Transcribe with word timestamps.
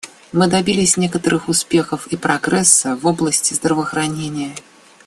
Мы 0.31 0.47
добились 0.47 0.97
некоторых 0.97 1.47
успехов 1.47 2.07
и 2.07 2.17
прогресса 2.17 2.95
в 2.95 3.05
области 3.05 3.53
здравоохранения. 3.53 4.55